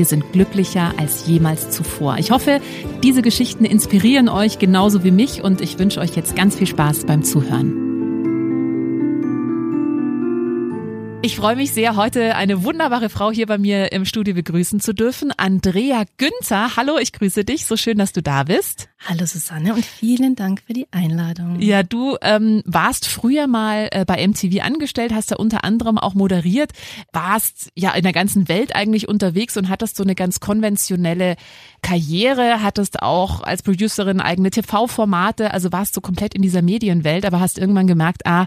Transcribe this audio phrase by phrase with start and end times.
[0.00, 2.16] wir sind glücklicher als jemals zuvor.
[2.16, 2.62] Ich hoffe,
[3.02, 7.04] diese Geschichten inspirieren euch genauso wie mich und ich wünsche euch jetzt ganz viel Spaß
[7.04, 7.90] beim Zuhören.
[11.20, 14.94] Ich freue mich sehr, heute eine wunderbare Frau hier bei mir im Studio begrüßen zu
[14.94, 15.32] dürfen.
[15.36, 16.76] Andrea Günther.
[16.76, 17.66] Hallo, ich grüße dich.
[17.66, 18.89] So schön, dass du da bist.
[19.02, 21.58] Hallo Susanne und vielen Dank für die Einladung.
[21.58, 26.12] Ja, du ähm, warst früher mal äh, bei MTV angestellt, hast da unter anderem auch
[26.12, 26.72] moderiert,
[27.10, 31.36] warst ja in der ganzen Welt eigentlich unterwegs und hattest so eine ganz konventionelle
[31.80, 37.40] Karriere, hattest auch als Producerin eigene TV-Formate, also warst so komplett in dieser Medienwelt, aber
[37.40, 38.46] hast irgendwann gemerkt, ah,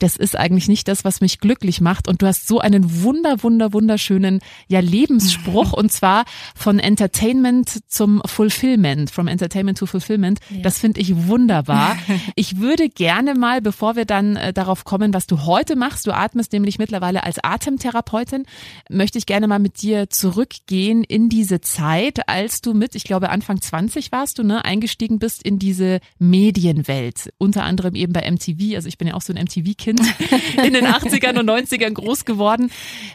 [0.00, 2.08] das ist eigentlich nicht das, was mich glücklich macht.
[2.08, 8.20] Und du hast so einen wunder, wunder, wunderschönen ja Lebensspruch und zwar von Entertainment zum
[8.26, 10.40] Fulfillment, from Entertainment to Fulfillment.
[10.50, 10.62] Ja.
[10.62, 11.96] Das finde ich wunderbar.
[12.36, 16.12] Ich würde gerne mal, bevor wir dann äh, darauf kommen, was du heute machst, du
[16.12, 18.44] atmest nämlich mittlerweile als Atemtherapeutin,
[18.88, 23.30] möchte ich gerne mal mit dir zurückgehen in diese Zeit, als du mit, ich glaube
[23.30, 27.32] Anfang 20 warst du, ne, eingestiegen bist in diese Medienwelt.
[27.38, 30.00] Unter anderem eben bei MTV, also ich bin ja auch so ein MTV-Kind
[30.64, 32.70] in den 80ern und 90ern groß geworden.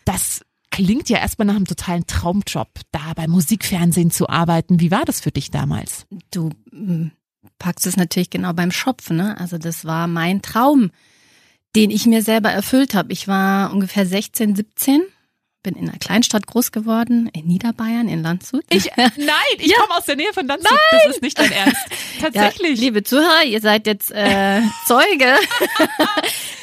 [0.06, 0.42] Das
[0.86, 4.80] klingt ja erstmal nach einem totalen Traumjob, da bei Musikfernsehen zu arbeiten.
[4.80, 6.06] Wie war das für dich damals?
[6.32, 7.12] Du hm,
[7.58, 9.38] packst es natürlich genau beim Schopf, ne?
[9.39, 10.92] Also das war mein Traum,
[11.76, 13.12] den ich mir selber erfüllt habe.
[13.12, 15.02] Ich war ungefähr 16, 17
[15.62, 18.64] bin in einer Kleinstadt groß geworden, in Niederbayern, in Landshut.
[18.70, 19.10] Ich, nein,
[19.58, 19.78] ich ja.
[19.80, 20.72] komme aus der Nähe von Landshut.
[20.72, 21.02] Nein.
[21.06, 21.76] Das ist nicht dein Ernst.
[22.22, 22.80] Tatsächlich.
[22.80, 25.36] Ja, liebe Zuhörer, ihr seid jetzt äh, Zeuge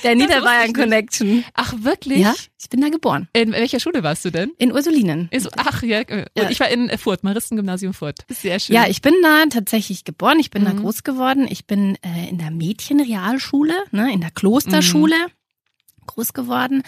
[0.03, 1.45] der Niederbayern Connection.
[1.55, 2.21] Ach, wirklich?
[2.21, 3.29] Ja, ich bin da geboren.
[3.33, 4.53] In welcher Schule warst du denn?
[4.59, 5.31] In Ursulinen.
[5.57, 6.51] Ach ja, und ja.
[6.51, 8.25] ich war in Furt, Maristengymnasium Furt.
[8.29, 8.75] Sehr schön.
[8.75, 10.39] Ja, ich bin da tatsächlich geboren.
[10.39, 10.67] Ich bin mhm.
[10.67, 11.47] da groß geworden.
[11.49, 16.07] Ich bin äh, in der Mädchenrealschule, ne, in der Klosterschule mhm.
[16.07, 16.83] groß geworden.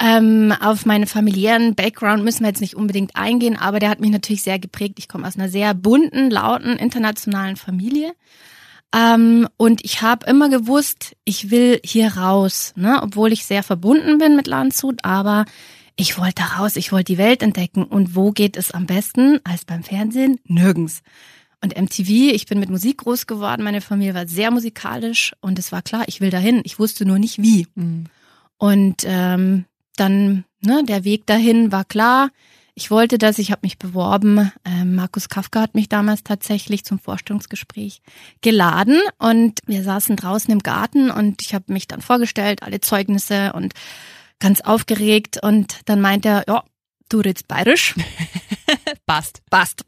[0.00, 4.10] Ähm, auf meinen familiären Background müssen wir jetzt nicht unbedingt eingehen, aber der hat mich
[4.10, 4.94] natürlich sehr geprägt.
[4.98, 8.12] Ich komme aus einer sehr bunten, lauten, internationalen Familie.
[8.94, 13.00] Ähm, und ich habe immer gewusst, ich will hier raus, ne?
[13.02, 15.44] obwohl ich sehr verbunden bin mit Landshut, aber
[15.96, 17.84] ich wollte raus, ich wollte die Welt entdecken.
[17.84, 20.38] Und wo geht es am besten als beim Fernsehen?
[20.44, 21.02] Nirgends.
[21.60, 25.72] Und MTV, ich bin mit Musik groß geworden, meine Familie war sehr musikalisch und es
[25.72, 26.60] war klar, ich will dahin.
[26.64, 27.66] Ich wusste nur nicht wie.
[27.74, 28.04] Mhm.
[28.58, 29.64] Und ähm,
[29.96, 32.30] dann, ne, der Weg dahin war klar.
[32.78, 34.52] Ich wollte das, ich habe mich beworben.
[34.64, 38.02] Ähm, Markus Kafka hat mich damals tatsächlich zum Vorstellungsgespräch
[38.40, 43.52] geladen und wir saßen draußen im Garten und ich habe mich dann vorgestellt, alle Zeugnisse
[43.52, 43.74] und
[44.38, 46.62] ganz aufgeregt und dann meint er, ja,
[47.08, 47.96] du redest bayerisch.
[49.06, 49.42] Passt.
[49.50, 49.84] Passt.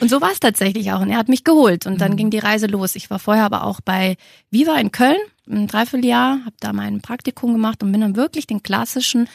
[0.00, 1.02] Und so war es tatsächlich auch.
[1.02, 2.16] Und er hat mich geholt und dann mhm.
[2.16, 2.96] ging die Reise los.
[2.96, 4.16] Ich war vorher aber auch bei
[4.50, 8.64] Viva in Köln ein Dreivierteljahr, habe da mein Praktikum gemacht und bin dann wirklich den
[8.64, 9.28] klassischen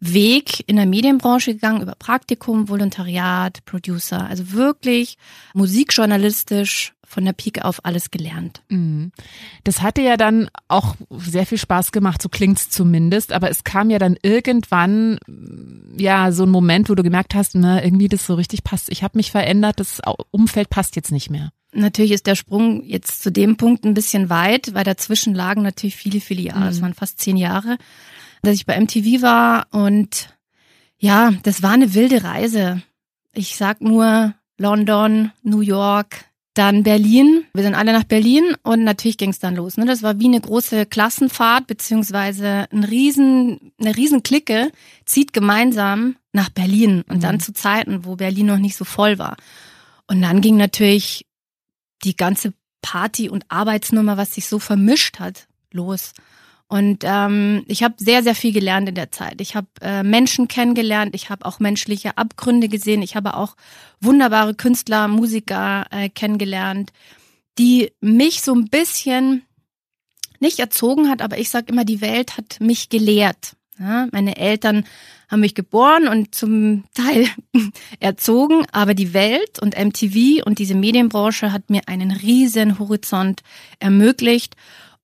[0.00, 5.16] Weg in der Medienbranche gegangen über Praktikum, Volontariat, Producer, also wirklich
[5.54, 8.62] musikjournalistisch von der Pike auf alles gelernt.
[8.68, 9.12] Mhm.
[9.64, 13.88] Das hatte ja dann auch sehr viel Spaß gemacht, so klingt's zumindest, aber es kam
[13.88, 15.18] ja dann irgendwann
[15.96, 18.90] ja so ein Moment, wo du gemerkt hast, na, irgendwie das so richtig passt.
[18.90, 21.50] Ich habe mich verändert, das Umfeld passt jetzt nicht mehr.
[21.72, 25.96] Natürlich ist der Sprung jetzt zu dem Punkt ein bisschen weit, weil dazwischen lagen natürlich
[25.96, 26.68] viele, viele Jahre.
[26.68, 26.82] Es mhm.
[26.82, 27.78] waren fast zehn Jahre,
[28.48, 30.34] dass ich bei MTV war und
[30.98, 32.82] ja, das war eine wilde Reise.
[33.32, 36.24] Ich sag nur London, New York,
[36.54, 37.44] dann Berlin.
[37.54, 39.76] Wir sind alle nach Berlin und natürlich ging es dann los.
[39.76, 39.86] Ne?
[39.86, 44.72] Das war wie eine große Klassenfahrt beziehungsweise ein riesen, eine riesen Clique
[45.04, 47.20] zieht gemeinsam nach Berlin und mhm.
[47.20, 49.36] dann zu Zeiten, wo Berlin noch nicht so voll war.
[50.08, 51.26] Und dann ging natürlich
[52.02, 56.12] die ganze Party- und Arbeitsnummer, was sich so vermischt hat, los.
[56.68, 59.40] Und ähm, ich habe sehr, sehr viel gelernt in der Zeit.
[59.40, 63.56] Ich habe äh, Menschen kennengelernt, ich habe auch menschliche Abgründe gesehen, ich habe auch
[64.00, 66.92] wunderbare Künstler, Musiker äh, kennengelernt,
[67.58, 69.42] die mich so ein bisschen
[70.40, 73.56] nicht erzogen hat, aber ich sage immer, die Welt hat mich gelehrt.
[73.80, 74.84] Ja, meine Eltern
[75.28, 77.28] haben mich geboren und zum Teil
[77.98, 83.42] erzogen, aber die Welt und MTV und diese Medienbranche hat mir einen riesen Horizont
[83.78, 84.54] ermöglicht,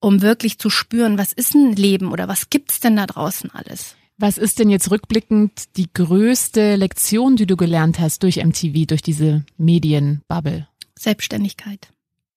[0.05, 3.97] um wirklich zu spüren, was ist ein Leben oder was gibt's denn da draußen alles?
[4.19, 9.01] Was ist denn jetzt rückblickend die größte Lektion, die du gelernt hast durch MTV, durch
[9.01, 10.69] diese Medienbubble?
[10.95, 11.89] Selbstständigkeit.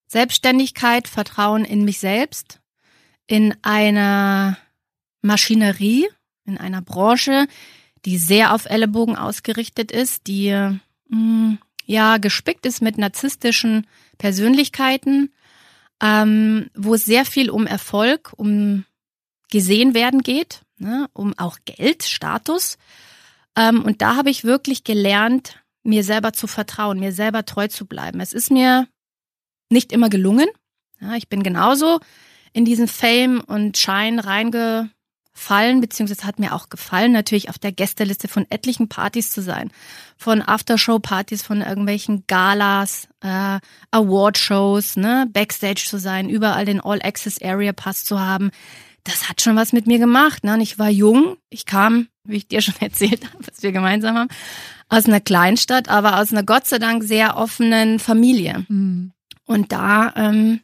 [0.08, 2.62] Selbstständigkeit, Vertrauen in mich selbst,
[3.28, 4.58] in einer
[5.22, 6.08] Maschinerie,
[6.46, 7.48] in einer Branche,
[8.06, 10.52] die sehr auf Ellenbogen ausgerichtet ist, die
[11.10, 13.88] mh, mm, ja gespickt ist mit narzisstischen
[14.18, 15.34] Persönlichkeiten,
[16.02, 18.86] ähm, wo es sehr viel um Erfolg, um
[19.50, 22.78] gesehen werden geht, ne, um auch Geld, Status.
[23.56, 27.86] Ähm, und da habe ich wirklich gelernt, mir selber zu vertrauen, mir selber treu zu
[27.86, 28.20] bleiben.
[28.20, 28.88] Es ist mir
[29.70, 30.48] nicht immer gelungen.
[31.00, 32.00] Ja, ich bin genauso
[32.54, 34.20] in diesen Fame und Schein
[35.38, 39.72] reingefallen, beziehungsweise hat mir auch gefallen, natürlich auf der Gästeliste von etlichen Partys zu sein.
[40.18, 43.60] Von Aftershow-Partys, von irgendwelchen Galas, äh,
[43.92, 48.52] Award-Shows, ne, Backstage zu sein, überall den All-Access-Area-Pass zu haben
[49.04, 50.44] das hat schon was mit mir gemacht.
[50.44, 50.56] Ne?
[50.56, 54.18] Und ich war jung, ich kam, wie ich dir schon erzählt habe, was wir gemeinsam
[54.18, 54.30] haben,
[54.90, 58.66] aus einer Kleinstadt, aber aus einer Gott sei Dank sehr offenen Familie.
[58.68, 59.14] Mhm.
[59.46, 60.60] Und da, ähm,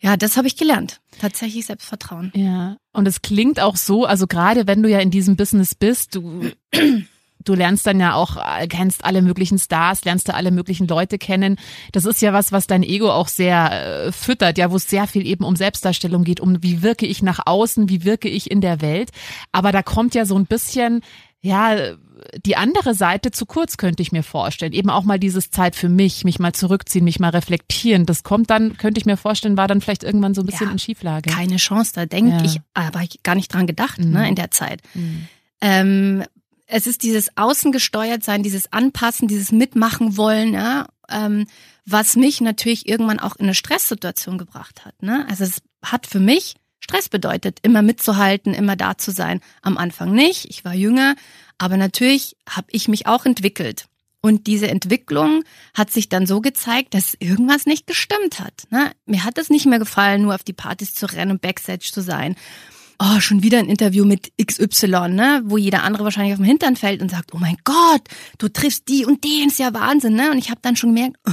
[0.00, 1.01] ja, das habe ich gelernt.
[1.20, 2.32] Tatsächlich Selbstvertrauen.
[2.34, 2.76] Ja.
[2.92, 6.50] Und es klingt auch so, also gerade wenn du ja in diesem Business bist, du
[7.44, 11.18] du lernst dann ja auch, äh, kennst alle möglichen Stars, lernst du alle möglichen Leute
[11.18, 11.56] kennen.
[11.92, 15.06] Das ist ja was, was dein Ego auch sehr äh, füttert, ja, wo es sehr
[15.06, 18.60] viel eben um Selbstdarstellung geht, um wie wirke ich nach außen, wie wirke ich in
[18.60, 19.10] der Welt.
[19.50, 21.00] Aber da kommt ja so ein bisschen,
[21.40, 21.76] ja,
[22.44, 24.72] die andere Seite zu kurz, könnte ich mir vorstellen.
[24.72, 28.06] Eben auch mal dieses Zeit für mich, mich mal zurückziehen, mich mal reflektieren.
[28.06, 30.72] Das kommt dann, könnte ich mir vorstellen, war dann vielleicht irgendwann so ein bisschen ja,
[30.72, 31.30] in Schieflage.
[31.30, 32.44] Keine Chance, da denke ja.
[32.44, 34.12] ich, aber ich gar nicht dran gedacht, ne, mhm.
[34.12, 34.82] ne, in der Zeit.
[34.94, 35.28] Mhm.
[35.60, 36.24] Ähm,
[36.66, 41.46] es ist dieses Außengesteuert sein, dieses Anpassen, dieses Mitmachen wollen, ja, ähm,
[41.84, 45.02] was mich natürlich irgendwann auch in eine Stresssituation gebracht hat.
[45.02, 45.26] Ne?
[45.28, 49.40] Also es hat für mich Stress bedeutet, immer mitzuhalten, immer da zu sein.
[49.62, 51.14] Am Anfang nicht, ich war jünger,
[51.62, 53.86] aber natürlich habe ich mich auch entwickelt.
[54.20, 55.42] Und diese Entwicklung
[55.74, 58.66] hat sich dann so gezeigt, dass irgendwas nicht gestimmt hat.
[58.70, 58.92] Ne?
[59.06, 62.00] Mir hat es nicht mehr gefallen, nur auf die Partys zu rennen und Backstage zu
[62.00, 62.36] sein
[63.02, 66.76] oh, schon wieder ein Interview mit XY, ne, wo jeder andere wahrscheinlich auf dem Hintern
[66.76, 68.02] fällt und sagt, oh mein Gott,
[68.38, 70.30] du triffst die und den, ist ja Wahnsinn, ne?
[70.30, 71.32] Und ich habe dann schon gemerkt, oh,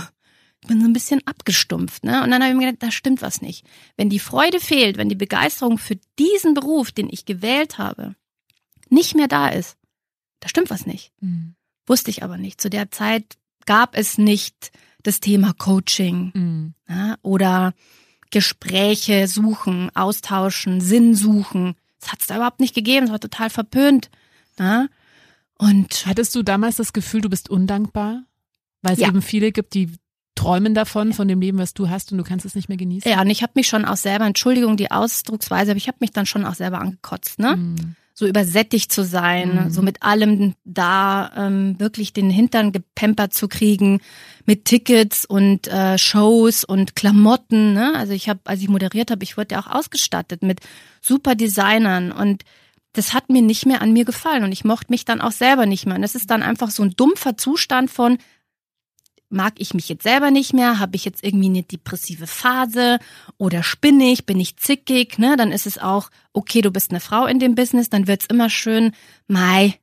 [0.61, 2.23] ich bin so ein bisschen abgestumpft, ne?
[2.23, 3.65] Und dann habe ich mir gedacht, da stimmt was nicht.
[3.97, 8.15] Wenn die Freude fehlt, wenn die Begeisterung für diesen Beruf, den ich gewählt habe,
[8.89, 9.77] nicht mehr da ist,
[10.39, 11.12] da stimmt was nicht.
[11.21, 11.56] Mhm.
[11.86, 12.62] Wusste ich aber nicht.
[12.62, 14.71] Zu der Zeit gab es nicht
[15.03, 16.74] das Thema Coaching mhm.
[16.88, 17.74] ja, oder
[18.31, 21.75] Gespräche suchen, austauschen, Sinn suchen.
[22.00, 24.09] Das hat es da überhaupt nicht gegeben, es war total verpönt.
[24.59, 24.88] Ja?
[25.57, 28.24] Und hattest du damals das Gefühl, du bist undankbar?
[28.81, 29.07] Weil es ja.
[29.07, 29.92] eben viele gibt, die
[30.35, 33.12] träumen davon, von dem Leben, was du hast und du kannst es nicht mehr genießen.
[33.12, 36.12] Ja, und ich habe mich schon auch selber, Entschuldigung die Ausdrucksweise, aber ich habe mich
[36.12, 37.57] dann schon auch selber angekotzt, ne?
[37.57, 39.69] Mhm so übersättigt zu sein, mhm.
[39.69, 44.01] so mit allem da ähm, wirklich den Hintern gepempert zu kriegen,
[44.45, 47.71] mit Tickets und äh, Shows und Klamotten.
[47.71, 47.94] Ne?
[47.95, 50.60] Also ich habe, als ich moderiert habe, ich wurde ja auch ausgestattet mit
[51.01, 52.44] super Designern und
[52.92, 55.66] das hat mir nicht mehr an mir gefallen und ich mochte mich dann auch selber
[55.66, 55.95] nicht mehr.
[55.95, 58.18] Und das ist dann einfach so ein dumpfer Zustand von,
[59.30, 63.00] mag ich mich jetzt selber nicht mehr, habe ich jetzt irgendwie eine depressive Phase
[63.38, 65.38] oder spinne ich, bin ich zickig, ne?
[65.38, 68.50] Dann ist es auch, okay, du bist eine Frau in dem Business, dann wird's immer
[68.50, 68.92] schön,
[69.28, 69.80] Mai,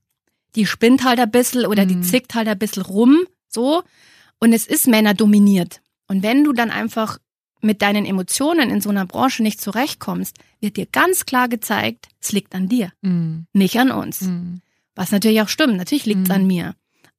[0.57, 1.88] die spinnt halt ein bisschen oder mhm.
[1.88, 3.83] die zickt halt ein bisschen rum, so.
[4.38, 5.81] Und es ist Männer dominiert.
[6.09, 7.19] Und wenn du dann einfach
[7.62, 12.33] mit deinen Emotionen in so einer Branche nicht zurechtkommst, wird dir ganz klar gezeigt, es
[12.33, 13.47] liegt an dir, mhm.
[13.53, 14.23] nicht an uns.
[14.23, 14.61] Mhm.
[14.95, 16.49] Was natürlich auch stimmt, natürlich liegt's an mhm.
[16.49, 16.75] mir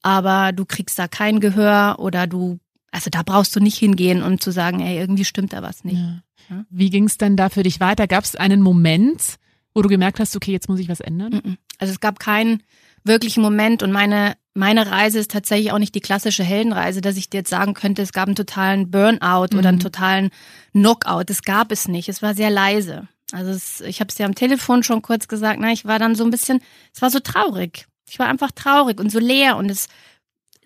[0.07, 2.59] aber du kriegst da kein Gehör oder du,
[2.91, 5.97] also da brauchst du nicht hingehen und zu sagen, ey, irgendwie stimmt da was nicht.
[5.97, 6.63] Ja.
[6.69, 8.07] Wie ging es denn da für dich weiter?
[8.07, 9.35] Gab es einen Moment,
[9.73, 11.57] wo du gemerkt hast, okay, jetzt muss ich was ändern?
[11.77, 12.63] Also es gab keinen
[13.03, 17.29] wirklichen Moment und meine meine Reise ist tatsächlich auch nicht die klassische Heldenreise, dass ich
[17.29, 19.59] dir jetzt sagen könnte, es gab einen totalen Burnout mhm.
[19.59, 19.83] oder einen mhm.
[19.83, 20.29] totalen
[20.71, 21.25] Knockout.
[21.29, 22.07] Das gab es nicht.
[22.07, 23.09] Es war sehr leise.
[23.33, 26.15] Also es, ich habe es dir am Telefon schon kurz gesagt, na, ich war dann
[26.15, 26.61] so ein bisschen,
[26.93, 27.87] es war so traurig.
[28.09, 29.87] Ich war einfach traurig und so leer und es,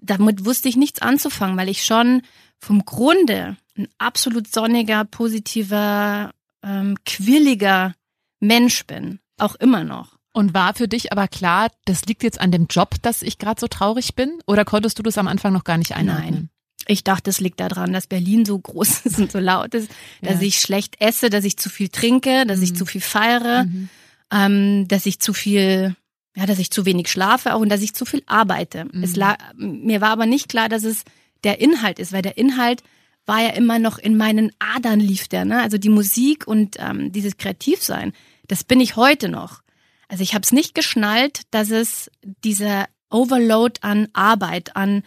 [0.02, 2.22] damit wusste ich nichts anzufangen, weil ich schon
[2.60, 6.32] vom Grunde ein absolut sonniger, positiver,
[6.64, 7.94] ähm, quirliger
[8.40, 9.20] Mensch bin.
[9.38, 10.18] Auch immer noch.
[10.34, 13.60] Und war für dich aber klar, das liegt jetzt an dem Job, dass ich gerade
[13.60, 14.40] so traurig bin?
[14.48, 16.50] Oder konntest du das am Anfang noch gar nicht einordnen?
[16.88, 20.42] Ich dachte, es liegt daran, dass Berlin so groß ist und so laut ist, dass
[20.42, 20.48] Ja.
[20.48, 22.76] ich schlecht esse, dass ich zu viel trinke, dass ich Mhm.
[22.76, 23.90] zu viel feiere, Mhm.
[24.32, 25.96] ähm, dass ich zu viel,
[26.36, 28.86] ja, dass ich zu wenig schlafe auch und dass ich zu viel arbeite.
[28.86, 29.04] Mhm.
[29.04, 31.04] Es lag, mir war aber nicht klar, dass es
[31.44, 32.84] der Inhalt ist, weil der Inhalt
[33.26, 35.62] war ja immer noch in meinen Adern lief der, ne?
[35.62, 38.14] Also die Musik und ähm, dieses Kreativsein,
[38.48, 39.62] das bin ich heute noch.
[40.08, 42.10] Also ich habe es nicht geschnallt, dass es
[42.44, 45.04] dieser Overload an Arbeit, an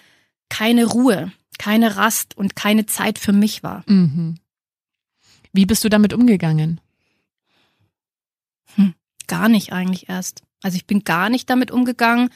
[0.49, 3.83] keine Ruhe, keine Rast und keine Zeit für mich war.
[3.87, 4.37] Mhm.
[5.53, 6.81] Wie bist du damit umgegangen?
[9.27, 10.43] Gar nicht eigentlich erst.
[10.65, 12.31] Also ich bin gar nicht damit umgegangen.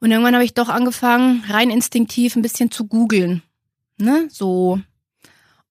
[0.00, 3.42] Und irgendwann habe ich doch angefangen, rein instinktiv ein bisschen zu googeln.
[3.98, 4.28] Ne?
[4.30, 4.80] So.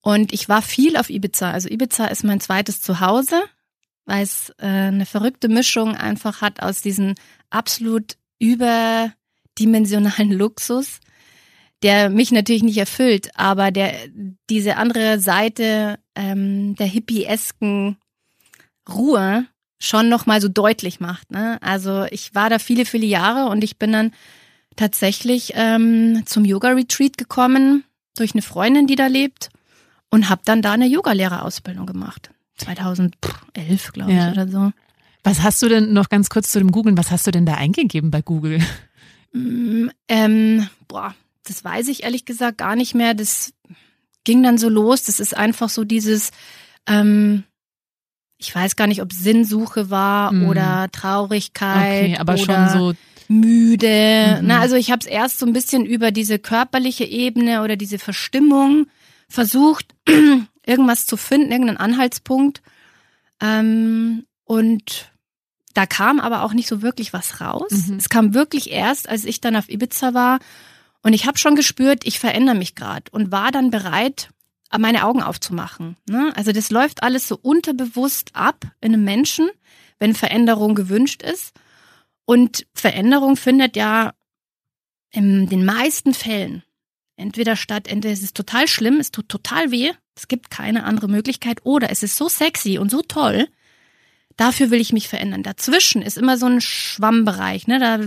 [0.01, 1.49] Und ich war viel auf Ibiza.
[1.49, 3.41] Also Ibiza ist mein zweites Zuhause,
[4.05, 7.15] weil es äh, eine verrückte Mischung einfach hat aus diesem
[7.49, 10.99] absolut überdimensionalen Luxus,
[11.81, 13.95] der mich natürlich nicht erfüllt, aber der
[14.51, 17.97] diese andere Seite ähm, der hippiesken
[18.87, 19.47] Ruhe
[19.79, 21.29] schon noch mal so deutlich macht.
[21.31, 21.57] Ne?
[21.61, 24.11] Also ich war da viele, viele Jahre und ich bin dann
[24.75, 27.83] tatsächlich ähm, zum Yoga-Retreat gekommen
[28.15, 29.49] durch eine Freundin, die da lebt
[30.09, 32.31] und habe dann da eine Yogalehrerausbildung gemacht.
[32.57, 34.27] 2011, glaube Ja.
[34.27, 34.71] ich, oder so.
[35.23, 36.97] Was hast du denn noch ganz kurz zu dem Googlen?
[36.97, 38.59] Was hast du denn da eingegeben bei Google?
[39.33, 43.13] Mm, Ähm, boah, das weiß ich ehrlich gesagt gar nicht mehr.
[43.13, 43.53] Das
[44.23, 45.03] ging dann so los.
[45.03, 46.31] Das ist einfach so dieses,
[46.87, 47.43] ähm,
[48.37, 50.47] ich weiß gar nicht, ob Sinnsuche war Mhm.
[50.47, 52.93] oder Traurigkeit Okay, aber oder schon so.
[53.27, 54.37] müde.
[54.41, 54.47] Mhm.
[54.47, 57.99] Na, also ich habe es erst so ein bisschen über diese körperliche Ebene oder diese
[57.99, 58.87] Verstimmung
[59.27, 59.93] versucht,
[60.65, 62.61] irgendwas zu finden, irgendeinen Anhaltspunkt.
[63.41, 65.11] Ähm, und
[65.73, 67.71] da kam aber auch nicht so wirklich was raus.
[67.87, 67.97] Mhm.
[67.97, 70.39] Es kam wirklich erst, als ich dann auf Ibiza war.
[71.03, 74.29] Und ich habe schon gespürt, ich verändere mich gerade und war dann bereit,
[74.77, 75.95] meine Augen aufzumachen.
[76.07, 76.31] Ne?
[76.35, 79.49] Also das läuft alles so unterbewusst ab in einem Menschen,
[79.99, 81.53] wenn Veränderung gewünscht ist.
[82.25, 84.13] Und Veränderung findet ja
[85.11, 86.63] in den meisten Fällen
[87.15, 91.07] entweder statt, entweder es ist total schlimm, es tut total weh, es gibt keine andere
[91.07, 93.47] Möglichkeit, oder es ist so sexy und so toll,
[94.35, 95.43] dafür will ich mich verändern.
[95.43, 97.79] Dazwischen ist immer so ein Schwammbereich, ne?
[97.79, 97.99] Da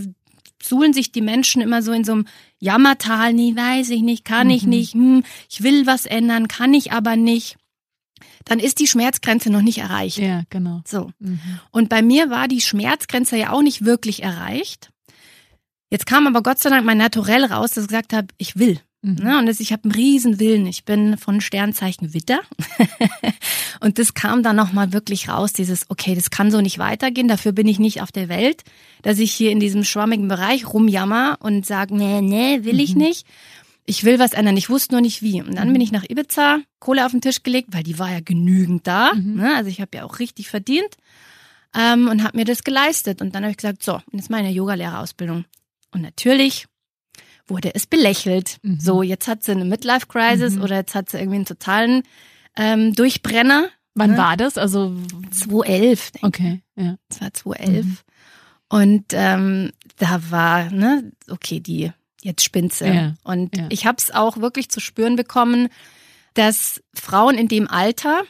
[0.63, 2.27] suhlen sich die Menschen immer so in so einem
[2.59, 4.69] Jammertal, nee, weiß ich nicht, kann ich Mhm.
[4.69, 7.57] nicht, hm, ich will was ändern, kann ich aber nicht.
[8.45, 10.19] Dann ist die Schmerzgrenze noch nicht erreicht.
[10.19, 10.83] Ja, genau.
[10.87, 11.11] So.
[11.19, 11.41] Mhm.
[11.71, 14.91] Und bei mir war die Schmerzgrenze ja auch nicht wirklich erreicht.
[15.91, 18.81] Jetzt kam aber Gott sei Dank mein Naturell raus, dass ich gesagt habe, ich will.
[19.03, 19.15] Mhm.
[19.15, 19.39] Ne?
[19.39, 20.67] Und das, ich habe einen riesen Willen.
[20.67, 22.41] Ich bin von Sternzeichen Witter.
[23.81, 27.53] und das kam dann nochmal wirklich raus, dieses, okay, das kann so nicht weitergehen, dafür
[27.53, 28.63] bin ich nicht auf der Welt,
[29.03, 33.01] dass ich hier in diesem schwammigen Bereich rumjammer und sage, nee, nee, will ich Mhm.
[33.03, 33.27] nicht.
[33.87, 35.41] Ich will was ändern, ich wusste nur nicht wie.
[35.43, 35.73] Und dann Mhm.
[35.73, 39.15] bin ich nach Ibiza, Kohle auf den Tisch gelegt, weil die war ja genügend da.
[39.15, 39.37] Mhm.
[39.37, 39.55] Ne?
[39.57, 40.97] Also ich habe ja auch richtig verdient
[41.75, 43.21] ähm, und habe mir das geleistet.
[43.23, 45.45] Und dann habe ich gesagt, so, jetzt meine Yogalehrerausbildung.
[45.93, 46.67] Und natürlich
[47.51, 48.59] wurde es belächelt.
[48.63, 48.81] Mhm.
[48.81, 50.63] So, jetzt hat sie eine Midlife-Crisis Mhm.
[50.63, 52.03] oder jetzt hat sie irgendwie einen totalen
[52.57, 53.69] ähm, Durchbrenner.
[53.95, 54.17] Wann Ne?
[54.19, 54.57] war das?
[54.57, 54.97] Also,
[55.33, 56.25] 2011, denke ich.
[56.27, 56.97] okay, ja.
[57.09, 57.85] Das war 2011.
[57.87, 57.97] Mhm.
[58.69, 61.93] Und ähm, da war, ne, okay, die,
[62.23, 62.87] jetzt spinnt sie.
[62.87, 63.67] Ja, Und ja.
[63.71, 65.69] ich habe es auch wirklich zu spüren bekommen,
[66.35, 68.23] dass Frauen in dem Alter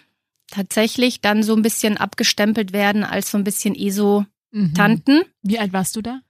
[0.50, 5.16] tatsächlich dann so ein bisschen abgestempelt werden als so ein bisschen ESO-Tanten.
[5.18, 5.24] Mhm.
[5.42, 6.20] Wie alt warst du da?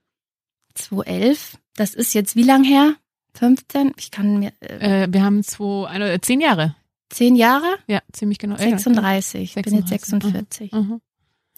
[0.75, 2.95] 2011, das ist jetzt wie lang her?
[3.35, 3.93] 15?
[3.97, 6.75] Ich kann mir, äh, Äh, wir haben zwei, ein, äh, zehn Jahre.
[7.09, 7.77] zehn Jahre?
[7.87, 8.55] Ja, ziemlich genau.
[8.55, 9.55] Ja, 36.
[9.57, 10.71] Ich bin jetzt 36, 46.
[10.73, 11.01] Mhm.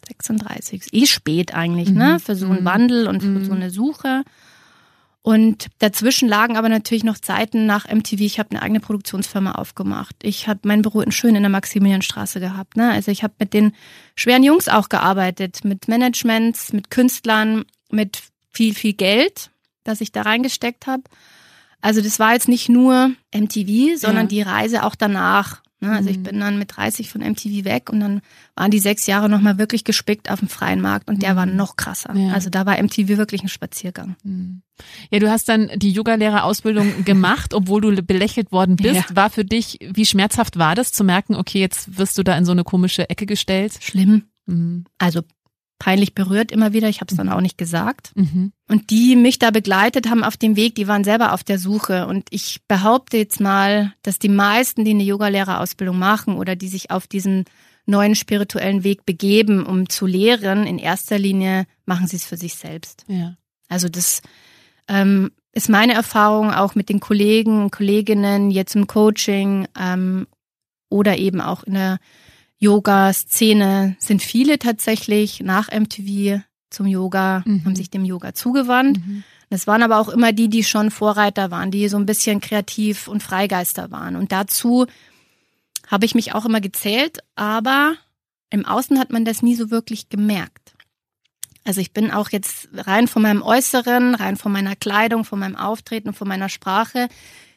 [0.08, 0.82] 36.
[0.82, 1.98] Ist eh spät eigentlich, Mhm.
[1.98, 2.20] ne?
[2.20, 2.66] Für so einen Mhm.
[2.66, 3.46] Wandel und für Mhm.
[3.46, 4.24] so eine Suche.
[5.22, 8.20] Und dazwischen lagen aber natürlich noch Zeiten nach MTV.
[8.26, 10.16] Ich habe eine eigene Produktionsfirma aufgemacht.
[10.22, 12.76] Ich habe mein Büro in Schön in der Maximilianstraße gehabt.
[12.76, 12.92] Ne?
[12.92, 13.74] Also ich habe mit den
[14.16, 19.50] schweren Jungs auch gearbeitet, mit Managements, mit Künstlern, mit viel, viel Geld,
[19.84, 21.04] das ich da reingesteckt habe.
[21.82, 24.30] Also das war jetzt nicht nur MTV, sondern Ja.
[24.30, 25.62] die Reise auch danach.
[25.82, 25.92] Ne?
[25.92, 26.24] Also ich Mhm.
[26.24, 28.22] bin dann mit 30 von MTV weg und dann
[28.56, 31.36] waren die sechs Jahre nochmal wirklich gespickt auf dem freien Markt und der Mhm.
[31.38, 32.16] war noch krasser.
[32.16, 32.32] Ja.
[32.32, 34.16] Also da war MTV wirklich ein Spaziergang.
[34.24, 34.62] Mhm.
[35.12, 39.10] Ja, du hast dann die Yogalehrerausbildung gemacht, obwohl du belächelt worden bist.
[39.10, 39.16] Ja.
[39.18, 42.46] War für dich, wie schmerzhaft war das zu merken, okay, jetzt wirst du da in
[42.46, 43.74] so eine komische Ecke gestellt?
[43.82, 44.24] Schlimm.
[44.46, 44.86] Mhm.
[44.98, 45.22] Also
[45.80, 46.90] peinlich berührt immer wieder.
[46.90, 48.12] Ich habe es dann auch nicht gesagt.
[48.16, 48.54] Mhm.
[48.70, 52.08] Und die mich da begleitet haben auf dem Weg, die waren selber auf der Suche.
[52.08, 56.92] Und ich behaupte jetzt mal, dass die meisten, die eine Yogalehrerausbildung machen oder die sich
[56.92, 57.46] auf diesen
[57.86, 62.56] neuen spirituellen Weg begeben, um zu lehren, in erster Linie machen sie es für sich
[62.56, 63.04] selbst.
[63.08, 63.36] Ja.
[63.68, 64.22] Also das
[64.88, 70.28] ähm, ist meine Erfahrung auch mit den Kollegen, Kolleginnen jetzt im Coaching ähm,
[70.90, 72.00] oder eben auch in der
[72.64, 77.66] Yoga-Szene sind viele tatsächlich nach MTV zum Yoga, mhm.
[77.66, 79.06] haben sich dem Yoga zugewandt.
[79.06, 79.24] Mhm.
[79.50, 83.10] Das waren aber auch immer die, die schon Vorreiter waren, die so ein bisschen kreativ
[83.10, 84.16] und Freigeister waren.
[84.16, 84.88] Und dazu
[85.88, 87.96] habe ich mich auch immer gezählt, aber
[88.50, 90.74] im Außen hat man das nie so wirklich gemerkt.
[91.66, 95.58] Also ich bin auch jetzt rein von meinem Äußeren, rein von meiner Kleidung, von meinem
[95.58, 97.10] Auftreten, von meiner Sprache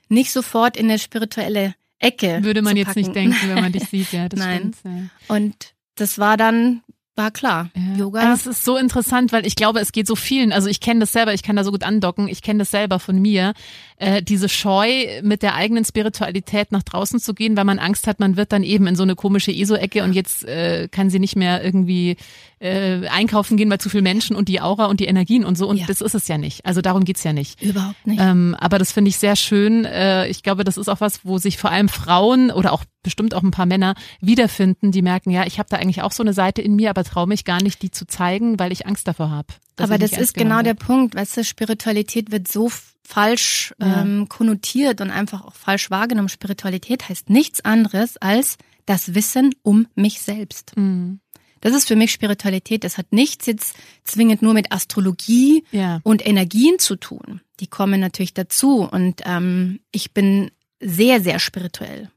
[0.08, 2.40] nicht sofort in eine spirituelle Ecke.
[2.42, 4.74] Würde man jetzt nicht denken, wenn man dich sieht, ja, das Nein.
[4.74, 4.76] stimmt.
[4.84, 5.34] Ja.
[5.34, 6.82] Und das war dann
[7.16, 7.70] war klar.
[7.74, 7.96] Ja.
[7.96, 8.20] Yoga.
[8.20, 11.00] Also es ist so interessant, weil ich glaube, es geht so vielen, also ich kenne
[11.00, 13.54] das selber, ich kann da so gut andocken, ich kenne das selber von mir,
[13.96, 18.20] äh, diese Scheu, mit der eigenen Spiritualität nach draußen zu gehen, weil man Angst hat,
[18.20, 21.36] man wird dann eben in so eine komische ESO-Ecke und jetzt äh, kann sie nicht
[21.36, 22.16] mehr irgendwie
[22.58, 25.68] äh, einkaufen gehen, weil zu viele Menschen und die Aura und die Energien und so.
[25.68, 25.86] Und ja.
[25.86, 26.64] das ist es ja nicht.
[26.64, 27.62] Also darum geht's ja nicht.
[27.62, 28.20] Überhaupt nicht.
[28.20, 29.84] Ähm, aber das finde ich sehr schön.
[29.84, 33.34] Äh, ich glaube, das ist auch was, wo sich vor allem Frauen oder auch bestimmt
[33.34, 36.32] auch ein paar Männer wiederfinden, die merken, ja, ich habe da eigentlich auch so eine
[36.32, 39.30] Seite in mir, aber traue mich gar nicht, die zu zeigen, weil ich Angst davor
[39.30, 39.48] habe.
[39.76, 41.14] Aber das ist genau der Punkt.
[41.14, 42.70] Weißt du, Spiritualität wird so
[43.04, 44.02] falsch ja.
[44.02, 46.28] ähm, konnotiert und einfach auch falsch wahrgenommen.
[46.28, 50.76] Spiritualität heißt nichts anderes als das Wissen um mich selbst.
[50.76, 51.20] Mhm.
[51.60, 52.84] Das ist für mich Spiritualität.
[52.84, 56.00] Das hat nichts jetzt zwingend nur mit Astrologie ja.
[56.02, 57.40] und Energien zu tun.
[57.60, 62.10] Die kommen natürlich dazu und ähm, ich bin sehr, sehr spirituell.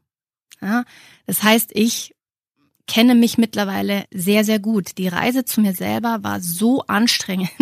[0.60, 0.84] Ja?
[1.26, 2.14] Das heißt, ich
[2.86, 4.98] kenne mich mittlerweile sehr, sehr gut.
[4.98, 7.50] Die Reise zu mir selber war so anstrengend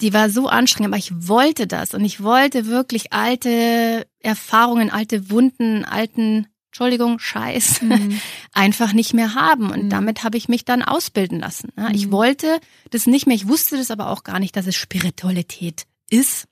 [0.00, 5.30] die war so anstrengend, aber ich wollte das und ich wollte wirklich alte Erfahrungen, alte
[5.30, 6.46] Wunden, alten,
[6.78, 8.20] Entschuldigung, Scheiß mhm.
[8.52, 9.72] einfach nicht mehr haben.
[9.72, 9.90] Und mhm.
[9.90, 11.72] damit habe ich mich dann ausbilden lassen.
[11.76, 12.12] Ja, ich mhm.
[12.12, 16.46] wollte das nicht mehr, ich wusste das aber auch gar nicht, dass es Spiritualität ist.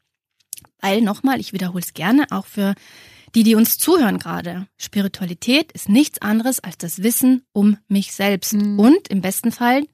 [0.80, 2.75] Weil nochmal, ich wiederhole es gerne, auch für
[3.37, 4.66] die, die uns zuhören gerade.
[4.78, 8.54] Spiritualität ist nichts anderes als das Wissen um mich selbst.
[8.54, 8.80] Mhm.
[8.80, 9.85] Und im besten Fall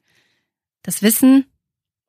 [0.81, 1.45] das Wissen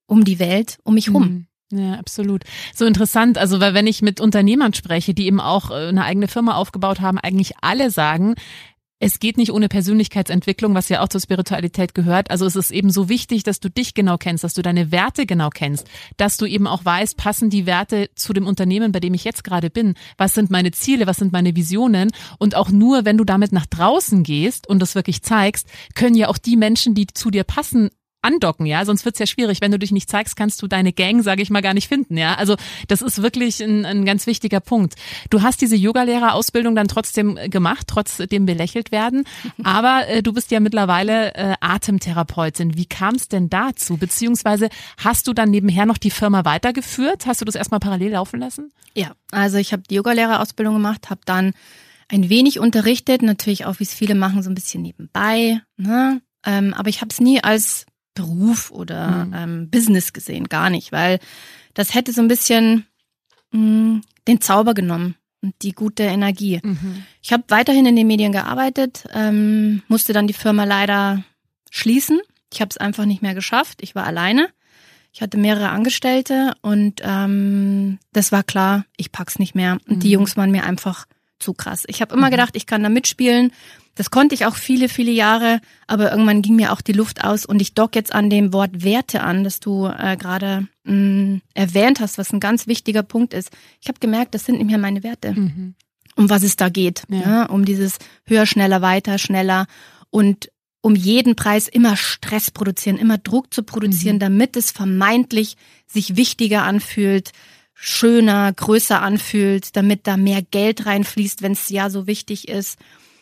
[0.06, 1.46] um die Welt, um mich rum.
[1.70, 2.44] Ja, absolut.
[2.74, 6.28] So interessant, also weil wenn ich mit Unternehmern spreche, die eben auch äh, eine eigene
[6.28, 8.34] Firma aufgebaut haben, eigentlich alle sagen,
[9.00, 12.30] es geht nicht ohne Persönlichkeitsentwicklung, was ja auch zur Spiritualität gehört.
[12.30, 15.26] Also es ist eben so wichtig, dass du dich genau kennst, dass du deine Werte
[15.26, 19.12] genau kennst, dass du eben auch weißt, passen die Werte zu dem Unternehmen, bei dem
[19.12, 19.94] ich jetzt gerade bin?
[20.16, 21.06] Was sind meine Ziele?
[21.06, 22.12] Was sind meine Visionen?
[22.38, 26.28] Und auch nur, wenn du damit nach draußen gehst und das wirklich zeigst, können ja
[26.28, 27.90] auch die Menschen, die zu dir passen,
[28.24, 29.60] andocken, ja, sonst wird's ja schwierig.
[29.60, 32.16] Wenn du dich nicht zeigst, kannst du deine Gang, sage ich mal, gar nicht finden,
[32.16, 32.34] ja.
[32.34, 32.56] Also
[32.88, 34.94] das ist wirklich ein, ein ganz wichtiger Punkt.
[35.30, 39.24] Du hast diese Yogalehrerausbildung dann trotzdem gemacht, trotzdem belächelt werden,
[39.64, 42.76] aber äh, du bist ja mittlerweile äh, Atemtherapeutin.
[42.76, 43.96] Wie kam es denn dazu?
[43.96, 47.26] Beziehungsweise hast du dann nebenher noch die Firma weitergeführt?
[47.26, 48.72] Hast du das erstmal parallel laufen lassen?
[48.94, 51.52] Ja, also ich habe die Yogalehrerausbildung gemacht, habe dann
[52.08, 55.60] ein wenig unterrichtet, natürlich auch, wie es viele machen, so ein bisschen nebenbei.
[55.76, 56.20] Ne?
[56.44, 59.34] Ähm, aber ich habe es nie als Beruf oder mhm.
[59.34, 61.18] ähm, Business gesehen, gar nicht, weil
[61.74, 62.86] das hätte so ein bisschen
[63.50, 66.60] mh, mm, den Zauber genommen und die gute Energie.
[66.62, 67.04] Mhm.
[67.22, 71.22] Ich habe weiterhin in den Medien gearbeitet, ähm, musste dann die Firma leider
[71.70, 72.20] schließen.
[72.52, 73.78] Ich habe es einfach nicht mehr geschafft.
[73.82, 74.48] Ich war alleine.
[75.12, 79.78] Ich hatte mehrere Angestellte und ähm, das war klar, ich pack's nicht mehr.
[79.88, 80.00] Und mhm.
[80.00, 81.06] die Jungs waren mir einfach
[81.44, 81.84] zu krass.
[81.86, 82.32] Ich habe immer mhm.
[82.32, 83.52] gedacht, ich kann da mitspielen
[83.94, 87.46] das konnte ich auch viele, viele Jahre, aber irgendwann ging mir auch die Luft aus
[87.46, 92.00] und ich dock jetzt an dem Wort Werte an, das du äh, gerade mm, erwähnt
[92.00, 93.50] hast, was ein ganz wichtiger Punkt ist.
[93.80, 95.32] Ich habe gemerkt, das sind nicht mehr meine Werte.
[95.32, 95.74] Mhm.
[96.16, 97.20] Um was es da geht, ja.
[97.20, 97.46] ja.
[97.46, 99.66] um dieses höher, schneller, weiter, schneller
[100.10, 104.20] und um jeden Preis immer Stress produzieren, immer Druck zu produzieren, mhm.
[104.20, 107.30] damit es vermeintlich sich wichtiger anfühlt,
[107.86, 112.78] schöner, größer anfühlt, damit da mehr Geld reinfließt, wenn es ja so wichtig ist.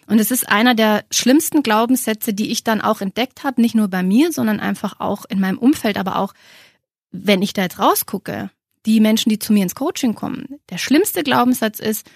[0.06, 3.88] Und es ist einer der schlimmsten Glaubenssätze, die ich dann auch entdeckt habe, nicht nur
[3.88, 6.32] bei mir, sondern einfach auch in meinem Umfeld, aber auch,
[7.10, 8.50] wenn ich da jetzt rausgucke,
[8.86, 10.60] die Menschen, die zu mir ins Coaching kommen.
[10.70, 12.08] Der schlimmste Glaubenssatz ist,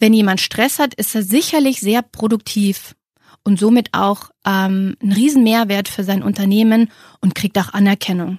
[0.00, 2.96] wenn jemand Stress hat, ist er sicherlich sehr produktiv
[3.44, 8.38] und somit auch ähm, ein riesen Mehrwert für sein Unternehmen und kriegt auch Anerkennung.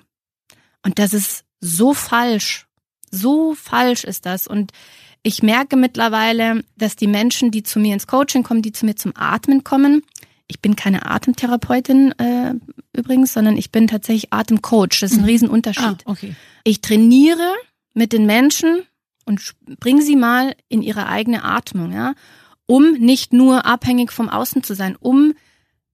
[0.82, 2.68] Und das ist so falsch.
[3.14, 4.48] So falsch ist das.
[4.48, 4.72] Und
[5.22, 8.96] ich merke mittlerweile, dass die Menschen, die zu mir ins Coaching kommen, die zu mir
[8.96, 10.04] zum Atmen kommen,
[10.48, 12.54] ich bin keine Atemtherapeutin äh,
[12.92, 15.00] übrigens, sondern ich bin tatsächlich Atemcoach.
[15.00, 15.30] Das ist ein mhm.
[15.30, 16.04] Riesenunterschied.
[16.06, 16.36] Ah, okay.
[16.64, 17.54] Ich trainiere
[17.94, 18.84] mit den Menschen
[19.26, 22.14] und bringe sie mal in ihre eigene Atmung, ja,
[22.66, 25.34] um nicht nur abhängig vom Außen zu sein, um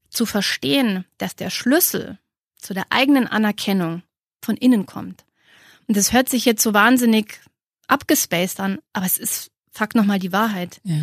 [0.10, 2.18] zu verstehen, dass der Schlüssel
[2.56, 4.02] zu der eigenen Anerkennung
[4.42, 5.26] von innen kommt.
[5.90, 7.42] Und das hört sich jetzt so wahnsinnig
[7.88, 10.82] abgespaced an, aber es ist Fakt nochmal die Wahrheit.
[10.84, 10.98] Ja.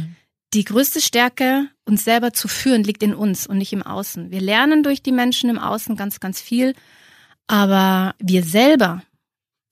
[0.55, 4.31] Die größte Stärke, uns selber zu führen, liegt in uns und nicht im Außen.
[4.31, 6.75] Wir lernen durch die Menschen im Außen ganz, ganz viel,
[7.49, 9.03] aber wir selber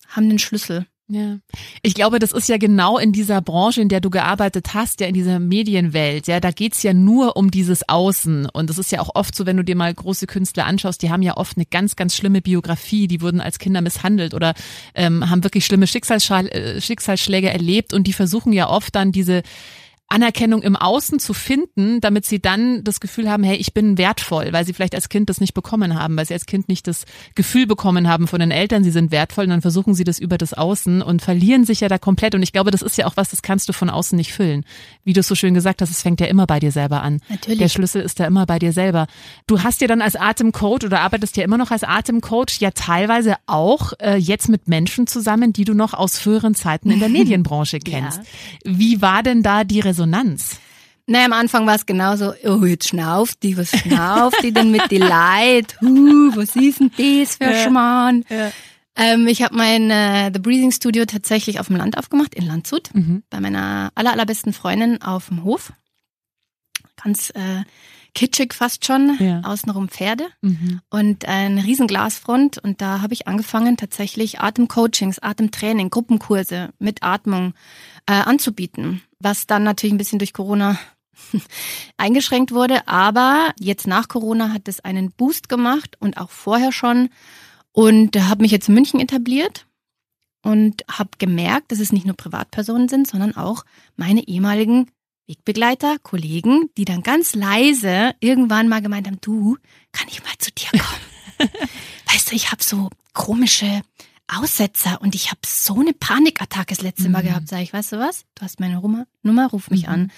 [0.09, 0.87] haben den Schlüssel.
[1.07, 1.39] Ja.
[1.83, 5.07] Ich glaube, das ist ja genau in dieser Branche, in der du gearbeitet hast, ja
[5.07, 8.47] in dieser Medienwelt, ja, da geht's ja nur um dieses Außen.
[8.47, 11.11] Und das ist ja auch oft so, wenn du dir mal große Künstler anschaust, die
[11.11, 14.55] haben ja oft eine ganz, ganz schlimme Biografie, die wurden als Kinder misshandelt oder
[14.95, 19.43] ähm, haben wirklich schlimme äh, Schicksalsschläge erlebt und die versuchen ja oft dann diese
[20.09, 24.53] Anerkennung im Außen zu finden, damit sie dann das Gefühl haben, hey, ich bin wertvoll,
[24.53, 27.05] weil sie vielleicht als Kind das nicht bekommen haben, weil sie als Kind nicht das
[27.35, 30.39] Gefühl bekommen haben von den Eltern, sie sind wertvoll und dann versuchen sie das über
[30.39, 32.35] das Außen und verlieren sich ja da komplett.
[32.35, 34.65] Und ich glaube, das ist ja auch was, das kannst du von außen nicht füllen.
[35.05, 37.21] Wie du es so schön gesagt hast, es fängt ja immer bei dir selber an.
[37.29, 37.59] Natürlich.
[37.59, 39.07] Der Schlüssel ist da immer bei dir selber.
[39.47, 43.37] Du hast ja dann als Atemcoach oder arbeitest ja immer noch als Atemcoach ja teilweise
[43.47, 47.81] auch äh, jetzt mit Menschen zusammen, die du noch aus früheren Zeiten in der Medienbranche
[47.81, 48.19] kennst.
[48.19, 48.79] Ja.
[48.79, 49.94] Wie war denn da die Resonanz?
[51.07, 54.91] Naja, am Anfang war es genauso, oh, jetzt schnauft die, was schnauft die denn mit
[54.91, 55.77] die Leid?
[55.83, 57.65] Huh, was ist denn das für ein Ja.
[57.65, 58.25] Schmarrn?
[58.31, 58.51] Ja.
[58.97, 62.89] Ähm, ich habe mein äh, The Breathing Studio tatsächlich auf dem Land aufgemacht, in Landshut,
[62.95, 63.23] Mhm.
[63.29, 65.73] bei meiner aller, allerbesten Freundin auf dem Hof.
[67.03, 67.65] Ganz äh,
[68.15, 69.41] kitschig fast schon, Ja.
[69.43, 70.25] außenrum Pferde.
[70.43, 70.81] Mhm.
[70.91, 77.55] und eine riesen Glasfront und da habe ich angefangen tatsächlich Atemcoachings, Atemtraining, Gruppenkurse mit Atmung
[78.07, 80.79] äh, anzubieten, was dann natürlich ein bisschen durch Corona
[81.97, 87.09] eingeschränkt wurde, aber jetzt nach Corona hat es einen Boost gemacht und auch vorher schon.
[87.77, 89.67] Und habe mich jetzt in München etabliert
[90.43, 93.65] und habe gemerkt, dass es nicht nur Privatpersonen sind, sondern auch
[93.97, 94.91] meine ehemaligen
[95.27, 99.57] Wegbegleiter, Kollegen, die dann ganz leise irgendwann mal gemeint haben, du,
[99.93, 101.51] kann ich mal zu dir kommen?
[102.13, 103.83] weißt du, ich habe so komische
[104.27, 107.27] Aussetzer und ich habe so eine Panikattacke das letzte Mal Mhm.
[107.29, 107.49] gehabt.
[107.49, 108.25] Sag ich, weißt du was?
[108.35, 109.93] Du hast meine Nummer, Nummer ruf mich Mhm.
[109.93, 110.13] an.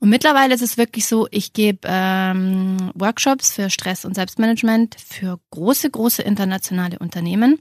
[0.00, 5.38] Und mittlerweile ist es wirklich so, ich gebe ähm, Workshops für Stress und Selbstmanagement für
[5.50, 7.60] große, große internationale Unternehmen,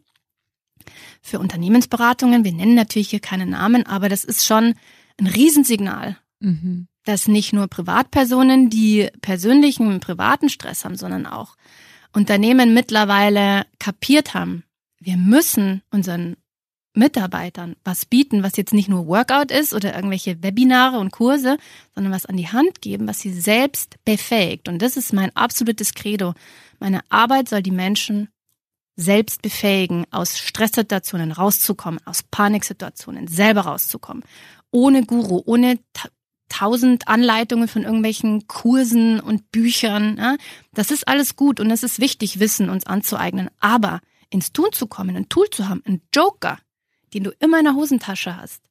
[1.21, 2.43] für Unternehmensberatungen.
[2.43, 4.73] Wir nennen natürlich hier keine Namen, aber das ist schon
[5.19, 6.87] ein Riesensignal Mhm.
[7.05, 11.55] Dass nicht nur Privatpersonen, die persönlichen, privaten Stress haben, sondern auch
[12.13, 14.63] Unternehmen mittlerweile kapiert haben,
[14.99, 16.35] wir müssen unseren
[16.93, 21.57] Mitarbeitern was bieten, was jetzt nicht nur Workout ist oder irgendwelche Webinare und Kurse,
[21.95, 24.67] sondern was an die Hand geben, was sie selbst befähigt.
[24.67, 26.33] Und das ist mein absolutes Credo.
[26.79, 28.27] Meine Arbeit soll die Menschen
[28.97, 34.23] selbst befähigen, aus Stresssituationen rauszukommen, aus Paniksituationen selber rauszukommen.
[34.69, 35.79] Ohne Guru, ohne
[36.51, 40.17] tausend Anleitungen von irgendwelchen Kursen und Büchern.
[40.17, 40.35] Ja?
[40.73, 43.49] Das ist alles gut und es ist wichtig, Wissen uns anzueignen.
[43.59, 46.59] Aber ins Tun zu kommen, ein Tool zu haben, ein Joker,
[47.13, 48.61] den du immer in der Hosentasche hast,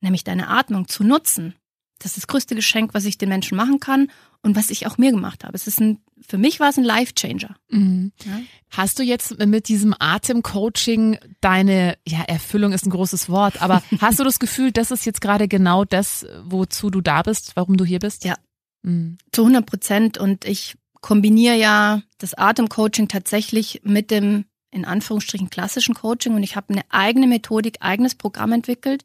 [0.00, 1.54] nämlich deine Atmung zu nutzen,
[1.98, 4.10] das ist das größte Geschenk, was ich den Menschen machen kann
[4.42, 5.54] und was ich auch mir gemacht habe.
[5.54, 7.56] Es ist ein, für mich war es ein Life-Changer.
[7.70, 8.12] Mhm.
[8.24, 8.40] Ja.
[8.70, 14.20] Hast du jetzt mit diesem Atemcoaching deine, ja, Erfüllung ist ein großes Wort, aber hast
[14.20, 17.84] du das Gefühl, das ist jetzt gerade genau das, wozu du da bist, warum du
[17.84, 18.24] hier bist?
[18.24, 18.36] Ja.
[18.82, 19.18] Mhm.
[19.32, 20.18] Zu 100 Prozent.
[20.18, 26.34] Und ich kombiniere ja das Atemcoaching tatsächlich mit dem, in Anführungsstrichen, klassischen Coaching.
[26.34, 29.04] Und ich habe eine eigene Methodik, eigenes Programm entwickelt,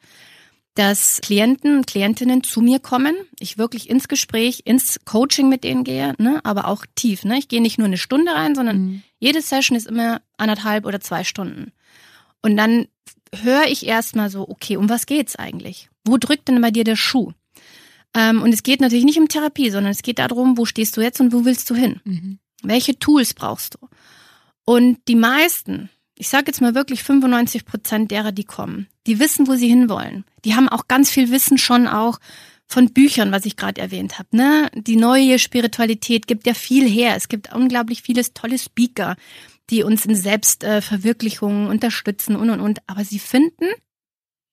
[0.75, 5.83] dass Klienten und Klientinnen zu mir kommen, ich wirklich ins Gespräch, ins Coaching mit denen
[5.83, 7.25] gehe, ne, aber auch tief.
[7.25, 7.37] Ne?
[7.39, 9.03] Ich gehe nicht nur eine Stunde rein, sondern Mhm.
[9.19, 11.73] jede Session ist immer anderthalb oder zwei Stunden.
[12.41, 12.87] Und dann
[13.43, 15.89] höre ich erstmal so, okay, um was geht's eigentlich?
[16.05, 17.31] Wo drückt denn bei dir der Schuh?
[18.13, 21.01] Ähm, und es geht natürlich nicht um Therapie, sondern es geht darum, wo stehst du
[21.01, 22.01] jetzt und wo willst du hin?
[22.03, 22.39] Mhm.
[22.63, 23.87] Welche Tools brauchst du?
[24.65, 29.47] Und die meisten, ich sage jetzt mal wirklich 95 Prozent derer, die kommen, die wissen,
[29.47, 30.25] wo sie hinwollen.
[30.45, 32.19] Die haben auch ganz viel Wissen schon auch
[32.67, 34.35] von Büchern, was ich gerade erwähnt habe.
[34.35, 34.69] Ne?
[34.73, 37.15] Die neue Spiritualität gibt ja viel her.
[37.15, 39.15] Es gibt unglaublich viele tolle Speaker,
[39.69, 42.79] die uns in Selbstverwirklichung unterstützen und und und.
[42.87, 43.65] Aber sie finden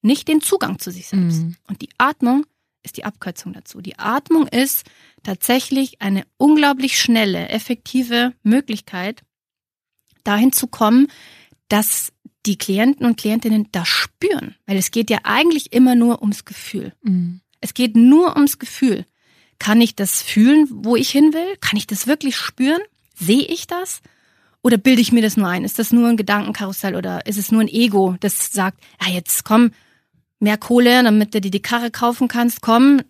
[0.02, 1.42] nicht den Zugang zu sich selbst.
[1.42, 1.56] Mhm.
[1.68, 2.44] Und die Atmung
[2.82, 3.80] ist die Abkürzung dazu.
[3.80, 4.87] Die Atmung ist
[5.22, 9.22] tatsächlich eine unglaublich schnelle, effektive Möglichkeit,
[10.24, 11.08] dahin zu kommen,
[11.68, 12.12] dass
[12.46, 14.55] die Klienten und Klientinnen das spüren.
[14.66, 16.92] Weil es geht ja eigentlich immer nur ums Gefühl.
[17.03, 17.40] Mhm.
[17.61, 19.05] Es geht nur ums Gefühl.
[19.59, 21.57] Kann ich das fühlen, wo ich hin will?
[21.61, 22.81] Kann ich das wirklich spüren?
[23.14, 24.01] Sehe ich das?
[24.62, 25.64] Oder bilde ich mir das nur ein?
[25.64, 29.44] Ist das nur ein Gedankenkarussell oder ist es nur ein Ego, das sagt, ah, jetzt
[29.44, 29.70] komm,
[30.40, 33.01] mehr Kohle, damit du dir die Karre kaufen kannst, komm,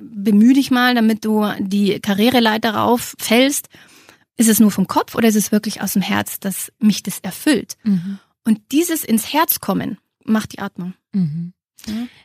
[0.00, 3.68] bemühe dich mal, damit du die Karriereleiter rauf fällst.
[4.36, 7.18] Ist es nur vom Kopf oder ist es wirklich aus dem Herz, dass mich das
[7.20, 7.76] erfüllt?
[7.82, 8.18] Mhm.
[8.48, 10.94] Und dieses ins Herz kommen macht die Atmung.
[11.12, 11.52] Mhm.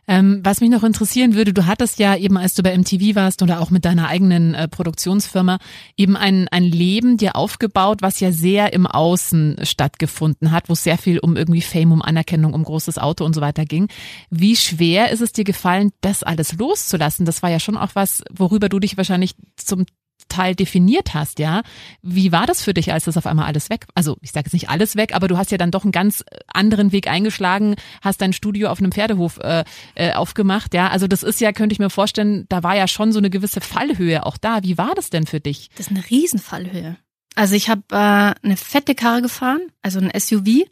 [0.08, 3.42] Ähm, was mich noch interessieren würde, du hattest ja eben, als du bei MTV warst
[3.42, 5.60] oder auch mit deiner eigenen äh, Produktionsfirma,
[5.98, 10.84] eben ein, ein Leben dir aufgebaut, was ja sehr im Außen stattgefunden hat, wo es
[10.84, 13.90] sehr viel um irgendwie Fame, um Anerkennung, um großes Auto und so weiter ging.
[14.30, 17.26] Wie schwer ist es dir gefallen, das alles loszulassen?
[17.26, 19.86] Das war ja schon auch was, worüber du dich wahrscheinlich zum
[20.28, 21.62] Teil definiert hast, ja.
[22.02, 23.86] Wie war das für dich, als das auf einmal alles weg?
[23.96, 26.24] Also ich sage jetzt nicht alles weg, aber du hast ja dann doch einen ganz
[26.48, 29.64] anderen Weg eingeschlagen, hast dein Studio auf einem Pferdehof äh,
[29.96, 30.90] äh, aufgemacht, ja.
[30.90, 33.62] Also das ist ja, könnte ich mir vorstellen, da war ja schon so eine gewisse
[33.62, 34.64] Fallhöhe auch da.
[34.64, 35.70] Wie war das denn für dich?
[35.78, 36.98] Das ist eine Riesenfallhöhe.
[37.36, 40.66] Also ich habe äh, eine fette Karre gefahren, also ein SUV.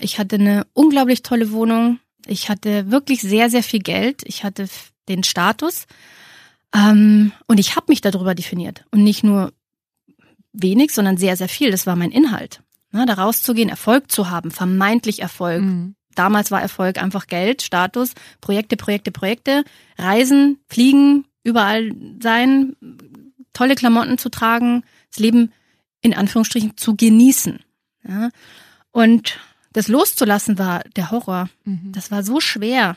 [0.00, 2.00] Ich hatte eine unglaublich tolle Wohnung.
[2.26, 4.22] Ich hatte wirklich sehr, sehr viel Geld.
[4.24, 4.68] Ich hatte
[5.08, 5.86] den Status.
[6.74, 8.84] Ähm, und ich habe mich darüber definiert.
[8.90, 9.52] Und nicht nur
[10.52, 11.70] wenig, sondern sehr, sehr viel.
[11.70, 12.62] Das war mein Inhalt.
[12.92, 15.62] Ne, da rauszugehen, Erfolg zu haben, vermeintlich Erfolg.
[15.62, 15.96] Mhm.
[16.14, 19.64] Damals war Erfolg einfach Geld, Status, Projekte, Projekte, Projekte,
[19.98, 22.76] Reisen, Fliegen, überall sein,
[23.52, 25.52] tolle Klamotten zu tragen, das Leben
[26.02, 27.58] in Anführungsstrichen zu genießen.
[28.06, 28.30] Ja?
[28.92, 29.40] Und
[29.72, 31.48] das loszulassen war der Horror.
[31.64, 31.90] Mhm.
[31.92, 32.96] Das war so schwer.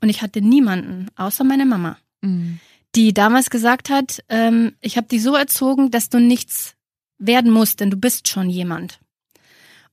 [0.00, 1.98] Und ich hatte niemanden, außer meine Mama.
[2.20, 2.60] Mhm.
[2.94, 6.74] Die damals gesagt hat, ähm, ich habe dich so erzogen, dass du nichts
[7.18, 9.00] werden musst, denn du bist schon jemand.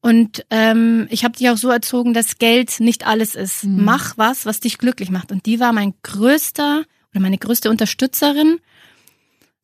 [0.02, 3.64] Und ähm, ich habe dich auch so erzogen, dass Geld nicht alles ist.
[3.64, 3.86] Mhm.
[3.86, 5.32] Mach was, was dich glücklich macht.
[5.32, 8.60] Und die war mein größter oder meine größte Unterstützerin,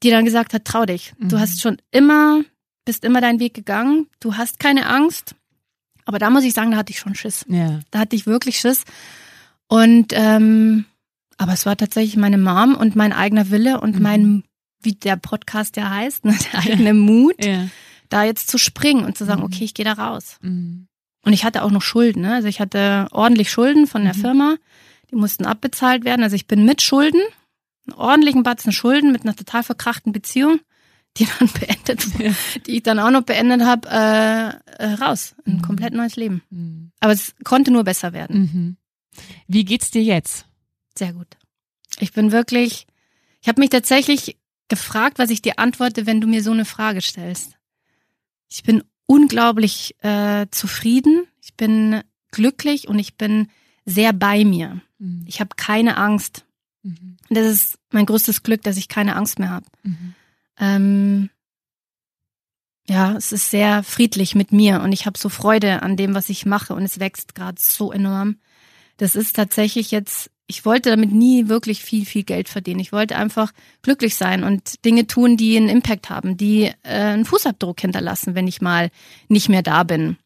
[0.02, 1.14] die dann gesagt hat, trau dich.
[1.18, 1.28] Mhm.
[1.28, 2.42] Du hast schon immer,
[2.86, 4.08] bist immer deinen Weg gegangen.
[4.22, 5.36] Du hast keine Angst.
[6.06, 7.46] Aber da muss ich sagen, da hatte ich schon Schiss.
[7.50, 7.82] Ja.
[7.92, 8.84] Da hatte ich wirklich Schiss.
[9.68, 10.86] Und ähm,
[11.40, 14.02] aber es war tatsächlich meine Mom und mein eigener Wille und mhm.
[14.02, 14.44] mein,
[14.82, 17.68] wie der Podcast ja heißt, ne, der eigene Mut, ja.
[18.10, 19.46] da jetzt zu springen und zu sagen, mhm.
[19.46, 20.38] okay, ich gehe da raus.
[20.42, 20.88] Mhm.
[21.24, 22.24] Und ich hatte auch noch Schulden.
[22.24, 22.36] Ne?
[22.36, 24.20] Also ich hatte ordentlich Schulden von der mhm.
[24.20, 24.56] Firma.
[25.12, 26.24] Die mussten abbezahlt werden.
[26.24, 27.22] Also ich bin mit Schulden,
[27.88, 30.60] einen ordentlichen Batzen Schulden, mit einer total verkrachten Beziehung,
[31.18, 32.32] die dann beendet, ja.
[32.68, 35.36] die ich dann auch noch beendet habe, äh, äh, raus.
[35.46, 35.62] Ein mhm.
[35.62, 36.42] komplett neues Leben.
[36.50, 36.92] Mhm.
[37.00, 38.78] Aber es konnte nur besser werden.
[39.48, 40.49] Wie geht's dir jetzt?
[41.00, 41.38] Sehr gut.
[42.00, 42.86] Ich bin wirklich,
[43.42, 47.02] ich habe mich tatsächlich gefragt, was ich dir antworte, wenn du mir so eine Frage
[47.02, 47.54] stellst.
[48.50, 53.48] Ich bin unglaublich äh, zufrieden, ich bin glücklich und ich bin
[53.86, 54.82] sehr bei mir.
[54.98, 55.24] Mhm.
[55.26, 56.46] Ich habe keine Angst.
[56.84, 57.16] Mhm.
[57.30, 59.68] Das ist mein größtes Glück, dass ich keine Angst mehr habe.
[59.84, 60.16] Mhm.
[60.58, 61.30] Ähm,
[62.90, 66.28] ja, es ist sehr friedlich mit mir und ich habe so Freude an dem, was
[66.28, 68.40] ich mache und es wächst gerade so enorm.
[68.98, 72.80] Das ist tatsächlich jetzt ich wollte damit nie wirklich viel, viel Geld verdienen.
[72.80, 73.52] Ich wollte einfach
[73.84, 78.48] glücklich sein und Dinge tun, die einen Impact haben, die äh, einen Fußabdruck hinterlassen, wenn
[78.48, 78.90] ich mal
[79.28, 80.18] nicht mehr da bin.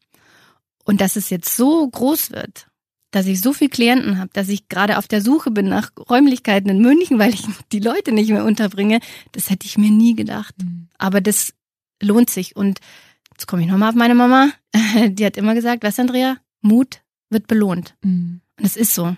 [0.84, 2.68] Und dass es jetzt so groß wird,
[3.10, 6.70] dass ich so viel Klienten habe, dass ich gerade auf der Suche bin nach Räumlichkeiten
[6.70, 9.00] in München, weil ich die Leute nicht mehr unterbringe,
[9.32, 10.54] das hätte ich mir nie gedacht.
[10.58, 10.88] Mhm.
[10.96, 11.52] Aber das
[12.00, 12.56] lohnt sich.
[12.56, 12.80] Und
[13.32, 14.50] jetzt komme ich nochmal auf meine Mama.
[15.08, 16.38] Die hat immer gesagt, was Andrea?
[16.62, 17.94] Mut wird belohnt.
[18.02, 18.40] Mhm.
[18.58, 19.16] Und es ist so.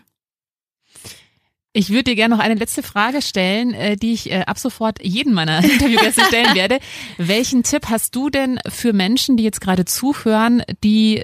[1.72, 5.04] Ich würde dir gerne noch eine letzte Frage stellen, äh, die ich äh, ab sofort
[5.04, 6.78] jeden meiner Interviewgäste stellen werde.
[7.18, 11.22] Welchen Tipp hast du denn für Menschen, die jetzt gerade zuhören, die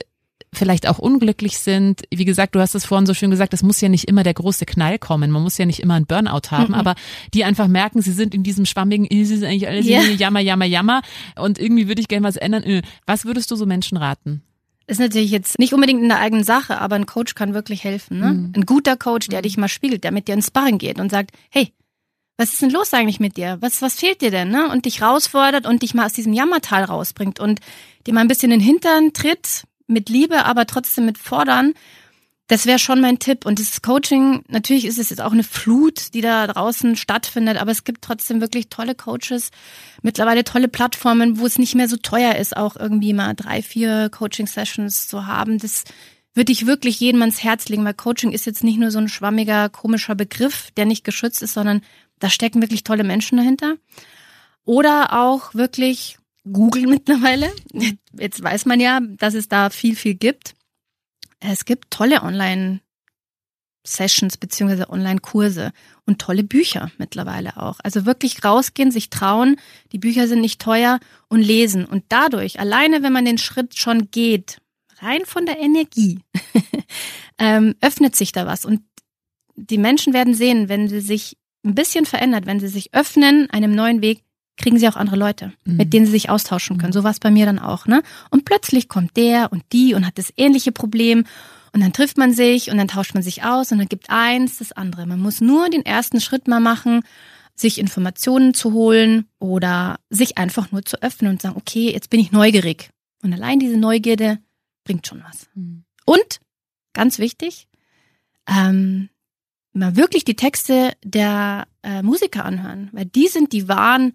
[0.52, 2.02] vielleicht auch unglücklich sind.
[2.10, 4.34] Wie gesagt, du hast es vorhin so schön gesagt, es muss ja nicht immer der
[4.34, 5.30] große Knall kommen.
[5.30, 6.74] Man muss ja nicht immer einen Burnout haben, mhm.
[6.74, 6.94] aber
[7.32, 10.02] die einfach merken, sie sind in diesem schwammigen, es ist eigentlich alles yeah.
[10.02, 11.02] Jammer, Jammer, Jammer
[11.36, 12.62] und irgendwie würde ich gerne was ändern.
[12.64, 14.42] Äh, was würdest du so Menschen raten?
[14.86, 18.18] Ist natürlich jetzt nicht unbedingt in der eigenen Sache, aber ein Coach kann wirklich helfen.
[18.18, 18.32] Ne?
[18.32, 18.52] Mhm.
[18.56, 21.30] Ein guter Coach, der dich mal spiegelt, der mit dir ins Sparring geht und sagt,
[21.50, 21.72] hey,
[22.36, 23.58] was ist denn los eigentlich mit dir?
[23.60, 24.48] Was, was fehlt dir denn?
[24.48, 24.68] Ne?
[24.68, 27.60] Und dich herausfordert und dich mal aus diesem Jammertal rausbringt und
[28.06, 31.74] dir mal ein bisschen in den Hintern tritt, mit Liebe, aber trotzdem mit Fordern
[32.52, 33.46] das wäre schon mein Tipp.
[33.46, 37.70] Und das Coaching, natürlich ist es jetzt auch eine Flut, die da draußen stattfindet, aber
[37.70, 39.52] es gibt trotzdem wirklich tolle Coaches,
[40.02, 44.10] mittlerweile tolle Plattformen, wo es nicht mehr so teuer ist, auch irgendwie mal drei, vier
[44.10, 45.56] Coaching-Sessions zu haben.
[45.56, 45.84] Das
[46.34, 49.08] würde ich wirklich jedem ans Herz legen, weil Coaching ist jetzt nicht nur so ein
[49.08, 51.80] schwammiger, komischer Begriff, der nicht geschützt ist, sondern
[52.18, 53.76] da stecken wirklich tolle Menschen dahinter.
[54.66, 57.50] Oder auch wirklich Google mittlerweile.
[58.12, 60.52] Jetzt weiß man ja, dass es da viel, viel gibt.
[61.50, 65.72] Es gibt tolle Online-Sessions beziehungsweise Online-Kurse
[66.06, 67.80] und tolle Bücher mittlerweile auch.
[67.82, 69.56] Also wirklich rausgehen, sich trauen.
[69.90, 71.84] Die Bücher sind nicht teuer und lesen.
[71.84, 74.58] Und dadurch, alleine wenn man den Schritt schon geht,
[74.98, 76.20] rein von der Energie,
[77.38, 78.64] ähm, öffnet sich da was.
[78.64, 78.82] Und
[79.56, 83.74] die Menschen werden sehen, wenn sie sich ein bisschen verändert, wenn sie sich öffnen einem
[83.74, 84.22] neuen Weg,
[84.62, 85.76] kriegen sie auch andere Leute, mhm.
[85.76, 86.94] mit denen sie sich austauschen können.
[86.94, 88.02] So war es bei mir dann auch, ne?
[88.30, 91.24] Und plötzlich kommt der und die und hat das ähnliche Problem
[91.72, 94.58] Und dann trifft man sich und dann tauscht man sich aus und dann gibt eins
[94.58, 95.06] das andere.
[95.06, 97.02] Man muss nur den ersten Schritt mal machen,
[97.54, 102.20] sich Informationen zu holen oder sich einfach nur zu öffnen und sagen, okay, jetzt bin
[102.20, 102.90] ich neugierig.
[103.22, 104.38] Und allein diese Neugierde
[104.84, 105.48] bringt schon was.
[105.54, 105.84] Mhm.
[106.04, 106.40] Und,
[106.92, 107.68] ganz wichtig,
[108.46, 109.08] ähm,
[109.72, 114.14] mal wirklich die Texte der äh, Musiker anhören, weil die sind die wahren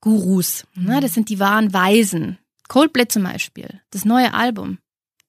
[0.00, 0.96] Gurus, ne?
[0.96, 1.00] Mhm.
[1.00, 2.38] das sind die wahren Weisen.
[2.68, 4.78] Coldplay zum Beispiel, das neue Album,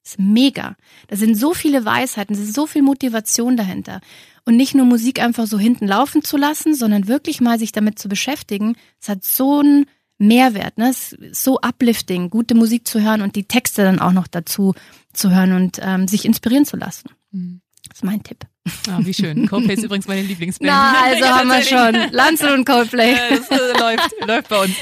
[0.04, 0.76] ist mega.
[1.08, 4.02] Da sind so viele Weisheiten, es ist so viel Motivation dahinter.
[4.46, 8.00] Und nicht nur Musik einfach so hinten laufen zu lassen, sondern wirklich mal sich damit
[8.00, 8.76] zu beschäftigen.
[9.00, 9.86] Es hat so einen
[10.18, 10.90] Mehrwert, ne?
[10.90, 14.74] Es ist so uplifting, gute Musik zu hören und die Texte dann auch noch dazu
[15.14, 17.10] zu hören und ähm, sich inspirieren zu lassen.
[17.32, 17.62] Mhm.
[17.88, 18.46] Das ist mein Tipp.
[18.90, 19.48] Ah, wie schön.
[19.48, 20.70] Coldplay ist übrigens meine Lieblingsband.
[20.70, 22.12] Na, also haben wir schon.
[22.12, 23.16] Lanzel und Coldplay.
[23.30, 24.76] das äh, läuft, läuft bei uns.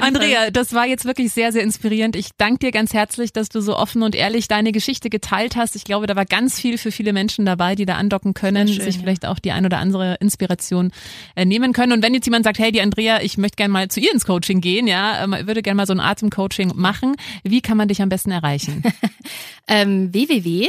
[0.00, 0.52] Andrea, Fall.
[0.52, 2.16] das war jetzt wirklich sehr, sehr inspirierend.
[2.16, 5.76] Ich danke dir ganz herzlich, dass du so offen und ehrlich deine Geschichte geteilt hast.
[5.76, 8.82] Ich glaube, da war ganz viel für viele Menschen dabei, die da andocken können, schön,
[8.82, 9.00] sich ja.
[9.00, 10.90] vielleicht auch die ein oder andere Inspiration
[11.34, 11.92] äh, nehmen können.
[11.92, 14.24] Und wenn jetzt jemand sagt, hey, die Andrea, ich möchte gerne mal zu ihr ins
[14.24, 17.16] Coaching gehen, ja, ähm, würde gerne mal so ein Atemcoaching machen.
[17.42, 18.82] Wie kann man dich am besten erreichen?
[19.68, 20.68] ähm, www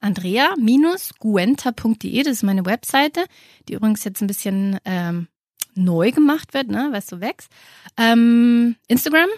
[0.00, 3.24] andrea-guenta.de, das ist meine Webseite,
[3.68, 5.28] die übrigens jetzt ein bisschen ähm,
[5.74, 7.50] neu gemacht wird, ne, weil es so wächst.
[7.96, 9.28] Ähm, Instagram,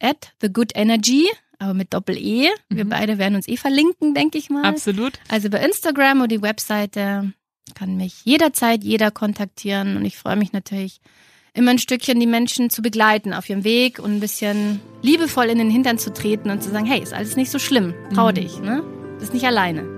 [0.00, 1.26] at the good energy,
[1.58, 2.48] aber mit Doppel-E.
[2.68, 2.88] Wir mhm.
[2.88, 4.64] beide werden uns eh verlinken, denke ich mal.
[4.64, 5.14] Absolut.
[5.28, 7.32] Also bei Instagram oder die Webseite
[7.74, 11.00] kann mich jederzeit jeder kontaktieren und ich freue mich natürlich
[11.54, 15.58] immer ein Stückchen die Menschen zu begleiten auf ihrem Weg und ein bisschen liebevoll in
[15.58, 18.34] den Hintern zu treten und zu sagen, hey, ist alles nicht so schlimm, trau mhm.
[18.34, 18.82] dich, ne?
[19.18, 19.97] Bist nicht alleine.